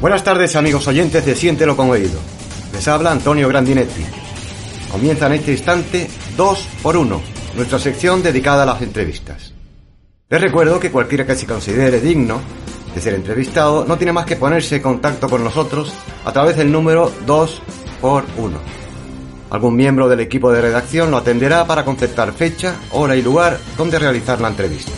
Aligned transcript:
Buenas 0.00 0.22
tardes 0.22 0.54
amigos 0.54 0.86
oyentes 0.86 1.26
de 1.26 1.34
Siéntelo 1.34 1.76
con 1.76 1.90
Oído. 1.90 2.20
Les 2.72 2.86
habla 2.86 3.10
Antonio 3.10 3.48
Grandinetti. 3.48 4.04
Comienza 4.92 5.26
en 5.26 5.32
este 5.32 5.50
instante 5.50 6.08
2 6.36 6.68
por 6.84 6.96
1 6.96 7.20
nuestra 7.56 7.80
sección 7.80 8.22
dedicada 8.22 8.62
a 8.62 8.66
las 8.66 8.80
entrevistas. 8.80 9.52
Les 10.28 10.40
recuerdo 10.40 10.78
que 10.78 10.92
cualquiera 10.92 11.26
que 11.26 11.34
se 11.34 11.46
considere 11.46 12.00
digno 12.00 12.40
de 12.94 13.00
ser 13.00 13.14
entrevistado 13.14 13.84
no 13.86 13.98
tiene 13.98 14.12
más 14.12 14.24
que 14.24 14.36
ponerse 14.36 14.76
en 14.76 14.82
contacto 14.82 15.28
con 15.28 15.42
nosotros 15.42 15.92
a 16.24 16.32
través 16.32 16.56
del 16.56 16.70
número 16.70 17.12
2 17.26 17.62
por 18.00 18.24
1. 18.36 18.56
Algún 19.50 19.74
miembro 19.74 20.08
del 20.08 20.20
equipo 20.20 20.52
de 20.52 20.60
redacción 20.60 21.10
lo 21.10 21.16
atenderá 21.16 21.66
para 21.66 21.84
concertar 21.84 22.32
fecha, 22.32 22.76
hora 22.92 23.16
y 23.16 23.22
lugar 23.22 23.58
donde 23.76 23.98
realizar 23.98 24.40
la 24.40 24.46
entrevista. 24.46 24.92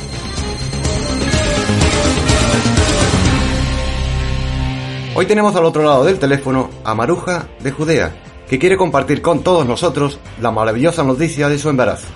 Hoy 5.21 5.27
tenemos 5.27 5.55
al 5.55 5.67
otro 5.67 5.83
lado 5.83 6.03
del 6.05 6.19
teléfono 6.19 6.71
a 6.83 6.95
Maruja 6.95 7.45
de 7.59 7.71
Judea, 7.73 8.11
que 8.49 8.59
quiere 8.59 8.79
compartir 8.79 9.21
con 9.21 9.45
todos 9.45 9.67
nosotros 9.67 10.19
la 10.41 10.51
maravillosa 10.51 11.03
noticia 11.03 11.47
de 11.47 11.59
su 11.59 11.69
embarazo. 11.69 12.07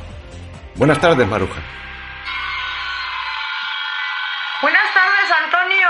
Buenas 0.77 0.99
tardes, 0.99 1.29
Maruja. 1.29 1.61
Buenas 4.63 4.95
tardes, 4.95 5.31
Antonio. 5.45 5.89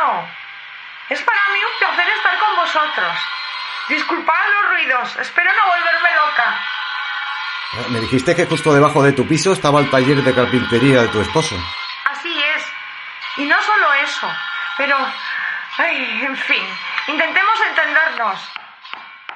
Es 1.08 1.22
para 1.22 1.38
mí 1.52 1.60
un 1.62 1.78
placer 1.78 2.04
estar 2.16 2.34
con 2.40 2.56
vosotros. 2.56 3.16
Disculpad 3.90 4.34
los 4.50 4.70
ruidos, 4.72 5.16
espero 5.20 5.50
no 5.52 5.70
volverme 5.70 6.08
loca. 6.16 6.58
Eh, 7.74 7.90
Me 7.90 8.00
dijiste 8.00 8.34
que 8.34 8.46
justo 8.46 8.74
debajo 8.74 9.04
de 9.04 9.12
tu 9.12 9.24
piso 9.24 9.52
estaba 9.52 9.78
el 9.78 9.88
taller 9.88 10.20
de 10.20 10.34
carpintería 10.34 11.02
de 11.02 11.08
tu 11.10 11.20
esposo. 11.20 11.54
Así 12.10 12.36
es. 12.56 12.64
Y 13.36 13.44
no 13.44 13.54
solo 13.62 13.92
eso, 14.02 14.26
pero... 14.76 14.96
Ay, 15.76 16.22
en 16.24 16.36
fin, 16.36 16.62
intentemos 17.08 17.54
entendernos. 17.70 18.50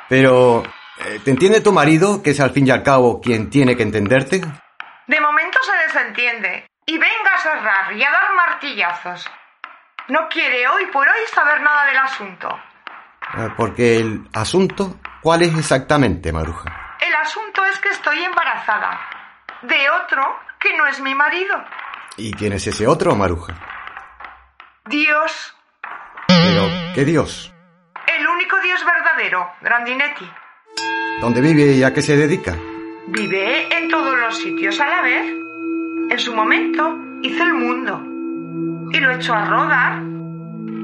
Pero, 0.08 0.62
eh, 0.98 1.20
¿te 1.24 1.30
entiende 1.30 1.60
tu 1.60 1.72
marido, 1.72 2.22
que 2.22 2.30
es 2.30 2.40
al 2.40 2.50
fin 2.50 2.66
y 2.66 2.70
al 2.70 2.82
cabo 2.82 3.20
quien 3.20 3.50
tiene 3.50 3.76
que 3.76 3.82
entenderte? 3.82 4.40
De 5.06 5.20
momento 5.20 5.58
se 5.62 5.76
desentiende. 5.86 6.66
Y 6.86 6.96
venga 6.98 7.34
a 7.34 7.38
cerrar 7.38 7.92
y 7.96 8.02
a 8.02 8.10
dar 8.10 8.34
martillazos. 8.34 9.30
No 10.08 10.28
quiere 10.30 10.66
hoy 10.68 10.86
por 10.86 11.06
hoy 11.06 11.20
saber 11.34 11.60
nada 11.60 11.84
del 11.86 11.98
asunto. 11.98 12.48
Eh, 13.36 13.48
Porque 13.56 13.98
el 13.98 14.26
asunto, 14.32 14.96
¿cuál 15.20 15.42
es 15.42 15.54
exactamente, 15.58 16.32
Maruja? 16.32 16.96
El 17.00 17.14
asunto 17.14 17.62
es 17.66 17.78
que 17.80 17.90
estoy 17.90 18.24
embarazada. 18.24 18.98
De 19.62 19.90
otro 19.90 20.22
que 20.58 20.74
no 20.76 20.86
es 20.86 21.00
mi 21.00 21.14
marido. 21.14 21.62
¿Y 22.16 22.32
quién 22.32 22.54
es 22.54 22.66
ese 22.66 22.86
otro, 22.86 23.14
Maruja? 23.14 23.54
Dios. 24.86 25.54
Pero, 26.26 26.62
¿qué 26.94 27.04
Dios? 27.04 27.52
Dios 28.62 28.80
verdadero, 28.84 29.46
Grandinetti. 29.62 30.28
¿Dónde 31.20 31.40
vive 31.40 31.72
y 31.72 31.82
a 31.82 31.92
qué 31.92 32.02
se 32.02 32.16
dedica? 32.16 32.56
Vive 33.08 33.74
en 33.76 33.88
todos 33.88 34.18
los 34.18 34.36
sitios 34.38 34.80
a 34.80 34.88
la 34.88 35.02
vez. 35.02 35.26
En 36.10 36.18
su 36.18 36.34
momento 36.34 36.96
hizo 37.22 37.42
el 37.44 37.54
mundo 37.54 38.02
y 38.92 38.98
lo 38.98 39.12
echó 39.12 39.34
a 39.34 39.44
rodar. 39.44 40.02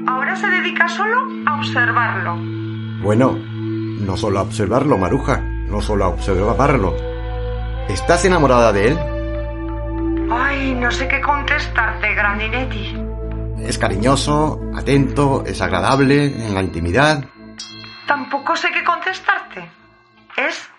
Ahora 0.07 0.35
se 0.35 0.47
dedica 0.47 0.87
solo 0.87 1.27
a 1.45 1.57
observarlo. 1.57 2.37
Bueno, 3.01 3.37
no 3.37 4.17
solo 4.17 4.39
a 4.39 4.43
observarlo, 4.43 4.97
Maruja, 4.97 5.39
no 5.41 5.81
solo 5.81 6.05
a 6.05 6.07
observarlo. 6.09 6.95
¿Estás 7.89 8.25
enamorada 8.25 8.71
de 8.73 8.87
él? 8.89 8.99
Ay, 10.31 10.75
no 10.75 10.91
sé 10.91 11.07
qué 11.07 11.21
contestarte, 11.21 12.13
Grandinetti. 12.13 12.95
¿Es 13.59 13.77
cariñoso, 13.77 14.59
atento, 14.75 15.43
es 15.45 15.61
agradable 15.61 16.25
en 16.25 16.53
la 16.53 16.61
intimidad? 16.61 17.25
Tampoco 18.07 18.55
sé 18.55 18.71
qué 18.71 18.83
contestarte. 18.83 19.69
Es 20.37 20.69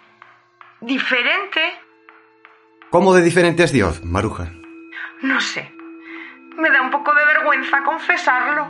diferente. 0.81 1.61
¿Cómo 2.91 3.15
de 3.15 3.23
diferente 3.23 3.65
es 3.65 3.73
Dios, 3.73 4.05
Maruja? 4.05 4.49
No 5.23 5.41
sé. 5.41 5.73
Me 6.57 6.71
da 6.71 6.83
un 6.83 6.91
poco 6.91 7.13
de 7.15 7.25
vergüenza 7.25 7.83
confesarlo. 7.85 8.69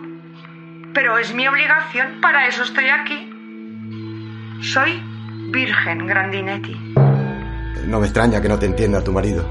Pero 0.95 1.19
es 1.19 1.35
mi 1.35 1.47
obligación, 1.47 2.21
para 2.21 2.47
eso 2.47 2.63
estoy 2.63 2.89
aquí. 2.89 3.31
Soy 4.63 5.03
virgen, 5.51 6.07
Grandinetti. 6.07 6.75
No 7.87 8.01
me 8.01 8.07
extraña 8.07 8.41
que 8.41 8.49
no 8.49 8.59
te 8.59 8.67
entienda 8.67 9.05
tu 9.05 9.13
marido. 9.13 9.47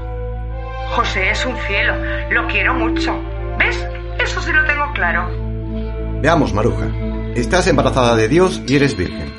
José 0.90 1.30
es 1.30 1.46
un 1.46 1.56
cielo, 1.58 1.94
lo 2.30 2.46
quiero 2.48 2.74
mucho. 2.74 3.16
¿Ves? 3.58 3.86
Eso 4.18 4.40
sí 4.42 4.52
lo 4.52 4.64
tengo 4.66 4.92
claro. 4.92 5.28
Veamos, 6.20 6.52
Maruja. 6.52 6.86
Estás 7.36 7.66
embarazada 7.66 8.16
de 8.16 8.28
Dios 8.28 8.62
y 8.66 8.76
eres 8.76 8.96
virgen. 8.96 9.30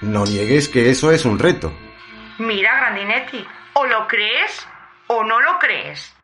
No 0.00 0.24
niegues 0.24 0.68
que 0.68 0.90
eso 0.90 1.10
es 1.10 1.24
un 1.24 1.40
reto. 1.40 1.76
Mira, 2.38 2.76
Grandinetti, 2.76 3.44
o 3.72 3.84
lo 3.84 4.06
crees 4.06 4.64
o 5.08 5.24
no 5.24 5.40
lo 5.40 5.58
crees. 5.58 6.16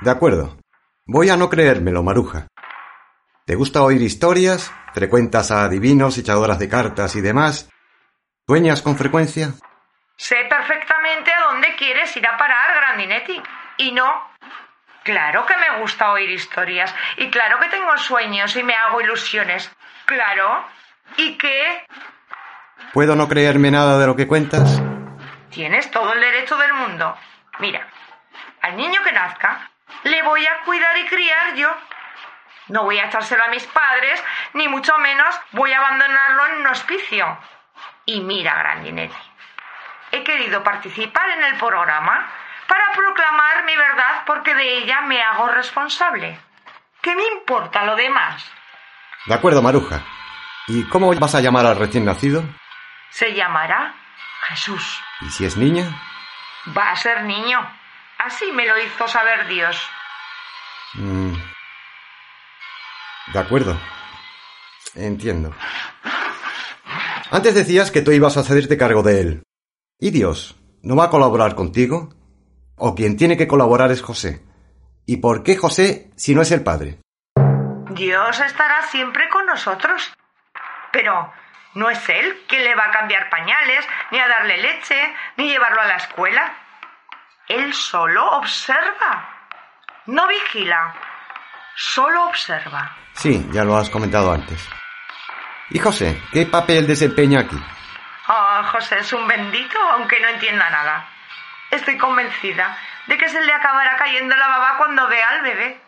De 0.00 0.10
acuerdo. 0.10 0.58
Voy 1.06 1.30
a 1.30 1.36
no 1.36 1.48
creérmelo, 1.48 2.02
Maruja. 2.02 2.48
¿Te 3.46 3.54
gusta 3.54 3.82
oír 3.82 4.02
historias? 4.02 4.74
¿Frecuentas 4.94 5.52
a 5.52 5.62
adivinos, 5.62 6.18
echadoras 6.18 6.58
de 6.58 6.68
cartas 6.68 7.14
y 7.14 7.20
demás? 7.20 7.70
¿Sueñas 8.48 8.82
con 8.82 8.96
frecuencia? 8.96 9.52
Sé 10.16 10.38
perfectamente 10.50 11.32
a 11.32 11.52
dónde 11.52 11.76
quieres 11.76 12.16
ir 12.16 12.26
a 12.26 12.36
parar, 12.36 12.74
Grandinetti. 12.74 13.40
Y 13.78 13.92
no. 13.92 14.28
Claro 15.04 15.46
que 15.46 15.56
me 15.56 15.78
gusta 15.78 16.10
oír 16.10 16.30
historias. 16.30 16.92
Y 17.16 17.30
claro 17.30 17.60
que 17.60 17.68
tengo 17.68 17.96
sueños 17.96 18.56
y 18.56 18.64
me 18.64 18.74
hago 18.74 19.00
ilusiones. 19.00 19.70
Claro. 20.06 20.64
¿Y 21.16 21.36
qué? 21.36 21.86
¿Puedo 22.92 23.16
no 23.16 23.28
creerme 23.28 23.70
nada 23.70 23.98
de 23.98 24.06
lo 24.06 24.16
que 24.16 24.26
cuentas? 24.26 24.80
Tienes 25.50 25.90
todo 25.90 26.12
el 26.12 26.20
derecho 26.20 26.56
del 26.56 26.72
mundo. 26.74 27.16
Mira, 27.58 27.86
al 28.62 28.76
niño 28.76 29.02
que 29.02 29.12
nazca, 29.12 29.68
le 30.04 30.22
voy 30.22 30.46
a 30.46 30.60
cuidar 30.64 30.96
y 30.98 31.06
criar 31.06 31.54
yo. 31.54 31.74
No 32.68 32.84
voy 32.84 32.98
a 32.98 33.06
echárselo 33.06 33.44
a 33.44 33.48
mis 33.48 33.66
padres, 33.66 34.22
ni 34.54 34.68
mucho 34.68 34.96
menos 34.98 35.38
voy 35.52 35.72
a 35.72 35.78
abandonarlo 35.78 36.46
en 36.46 36.52
un 36.60 36.66
hospicio. 36.68 37.38
Y 38.04 38.20
mira, 38.20 38.54
Grandinetti, 38.54 39.16
he 40.12 40.22
querido 40.24 40.62
participar 40.62 41.30
en 41.30 41.44
el 41.44 41.56
programa 41.56 42.28
para 42.66 42.92
proclamar 42.92 43.64
mi 43.64 43.76
verdad 43.76 44.22
porque 44.26 44.54
de 44.54 44.78
ella 44.78 45.00
me 45.02 45.22
hago 45.22 45.48
responsable. 45.48 46.38
¿Qué 47.00 47.14
me 47.14 47.24
importa 47.26 47.84
lo 47.84 47.96
demás? 47.96 48.55
De 49.26 49.34
acuerdo, 49.34 49.62
Maruja. 49.62 50.04
¿Y 50.68 50.84
cómo 50.84 51.14
vas 51.14 51.34
a 51.34 51.40
llamar 51.40 51.66
al 51.66 51.76
recién 51.76 52.04
nacido? 52.04 52.44
Se 53.10 53.34
llamará 53.34 53.94
Jesús. 54.48 55.00
¿Y 55.20 55.30
si 55.30 55.44
es 55.44 55.56
niña? 55.56 56.00
Va 56.76 56.90
a 56.90 56.96
ser 56.96 57.24
niño. 57.24 57.58
Así 58.18 58.50
me 58.52 58.66
lo 58.66 58.78
hizo 58.78 59.06
saber 59.08 59.46
Dios. 59.48 59.76
Mm. 60.94 61.32
De 63.32 63.38
acuerdo. 63.38 63.78
Entiendo. 64.94 65.54
Antes 67.30 67.54
decías 67.54 67.90
que 67.90 68.02
tú 68.02 68.12
ibas 68.12 68.36
a 68.36 68.40
hacerte 68.40 68.76
cargo 68.76 69.02
de 69.02 69.20
él. 69.20 69.42
¿Y 69.98 70.10
Dios? 70.10 70.56
¿No 70.82 70.96
va 70.96 71.04
a 71.04 71.10
colaborar 71.10 71.54
contigo? 71.54 72.10
¿O 72.76 72.94
quien 72.94 73.16
tiene 73.16 73.36
que 73.36 73.48
colaborar 73.48 73.90
es 73.90 74.02
José? 74.02 74.44
¿Y 75.04 75.18
por 75.18 75.42
qué 75.42 75.56
José 75.56 76.10
si 76.16 76.34
no 76.34 76.42
es 76.42 76.50
el 76.52 76.62
padre? 76.62 77.00
Dios 77.90 78.40
estará 78.40 78.82
siempre 78.82 79.28
con 79.28 79.46
nosotros. 79.46 80.12
Pero 80.90 81.32
no 81.74 81.90
es 81.90 82.08
Él 82.08 82.44
quien 82.48 82.64
le 82.64 82.74
va 82.74 82.86
a 82.86 82.90
cambiar 82.90 83.28
pañales, 83.30 83.86
ni 84.10 84.18
a 84.18 84.28
darle 84.28 84.56
leche, 84.58 85.14
ni 85.36 85.48
llevarlo 85.48 85.80
a 85.80 85.86
la 85.86 85.96
escuela. 85.96 86.52
Él 87.48 87.72
solo 87.74 88.26
observa. 88.30 89.28
No 90.06 90.26
vigila. 90.26 90.94
Solo 91.74 92.24
observa. 92.26 92.96
Sí, 93.12 93.46
ya 93.50 93.64
lo 93.64 93.76
has 93.76 93.90
comentado 93.90 94.32
antes. 94.32 94.68
¿Y 95.70 95.78
José? 95.78 96.20
¿Qué 96.32 96.46
papel 96.46 96.86
desempeña 96.86 97.40
aquí? 97.40 97.56
Oh, 98.28 98.62
José 98.72 98.98
es 98.98 99.12
un 99.12 99.26
bendito, 99.28 99.78
aunque 99.92 100.18
no 100.20 100.28
entienda 100.28 100.68
nada. 100.70 101.08
estoy 101.70 101.98
convencida 101.98 102.76
de 103.06 103.16
que 103.16 103.28
se 103.28 103.40
le 103.40 103.52
acabará 103.52 103.96
cayendo 103.96 104.34
la 104.36 104.48
baba 104.48 104.76
cuando 104.78 105.06
vea 105.08 105.28
al 105.28 105.42
bebé. 105.42 105.80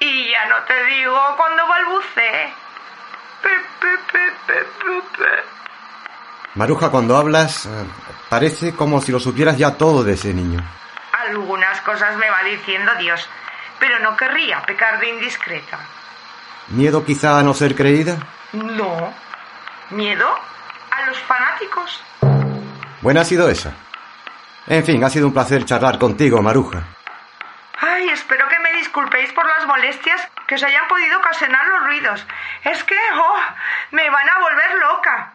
Y 0.00 0.30
ya 0.30 0.46
no 0.46 0.56
te 0.64 0.84
digo 0.86 1.18
cuando 1.36 1.66
balbucee. 1.68 2.52
Maruja, 6.54 6.90
cuando 6.90 7.16
hablas, 7.16 7.66
eh, 7.66 7.68
parece 8.28 8.74
como 8.74 9.00
si 9.00 9.12
lo 9.12 9.20
supieras 9.20 9.58
ya 9.58 9.76
todo 9.76 10.02
de 10.02 10.14
ese 10.14 10.32
niño. 10.32 10.60
Algunas 11.28 11.80
cosas 11.82 12.16
me 12.16 12.28
va 12.30 12.42
diciendo 12.42 12.90
Dios, 12.98 13.28
pero 13.78 13.98
no 14.00 14.16
querría 14.16 14.62
pecar 14.62 14.98
de 15.00 15.10
indiscreta. 15.10 15.78
¿Miedo 16.68 17.04
quizá 17.04 17.38
a 17.38 17.42
no 17.42 17.52
ser 17.52 17.74
creída? 17.74 18.16
No. 18.52 19.12
¿Miedo? 19.90 20.28
A 20.90 21.06
los 21.06 21.18
fanáticos. 21.18 22.02
Buena 23.02 23.20
ha 23.20 23.24
sido 23.24 23.48
esa. 23.48 23.72
En 24.66 24.84
fin, 24.84 25.04
ha 25.04 25.10
sido 25.10 25.26
un 25.26 25.32
placer 25.32 25.64
charlar 25.64 25.98
contigo, 25.98 26.40
Maruja. 26.40 26.82
Ay, 27.80 28.08
espero 28.10 28.46
disculpéis 28.80 29.32
por 29.32 29.46
las 29.46 29.66
molestias 29.66 30.20
que 30.46 30.56
os 30.56 30.62
hayan 30.62 30.88
podido 30.88 31.18
ocasionar 31.18 31.64
los 31.66 31.84
ruidos. 31.84 32.26
Es 32.64 32.82
que, 32.84 32.98
oh, 33.14 33.40
me 33.92 34.08
van 34.10 34.28
a 34.28 34.38
volver 34.38 34.74
loca. 34.80 35.34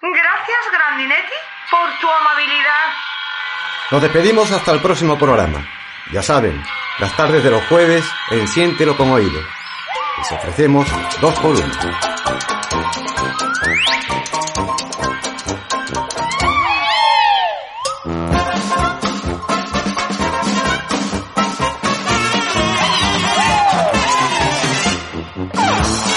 Gracias, 0.00 0.62
Grandinetti, 0.72 1.38
por 1.70 1.88
tu 2.00 2.10
amabilidad. 2.10 2.86
Nos 3.90 4.02
despedimos 4.02 4.52
hasta 4.52 4.72
el 4.72 4.80
próximo 4.80 5.18
programa. 5.18 5.66
Ya 6.12 6.22
saben, 6.22 6.62
las 6.98 7.16
tardes 7.16 7.42
de 7.42 7.50
los 7.50 7.66
jueves 7.66 8.04
en 8.30 8.46
Siéntelo 8.46 8.96
con 8.96 9.10
Oído. 9.10 9.40
Les 10.18 10.32
ofrecemos 10.32 10.86
dos 11.20 11.34
por 11.40 12.15
Woo! 25.66 26.15